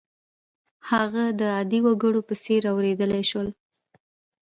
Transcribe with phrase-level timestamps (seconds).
[0.89, 3.47] هغه د عادي وګړو په څېر اورېدلای شول.